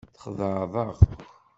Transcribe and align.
Txedεeḍ-aɣ. 0.17 0.95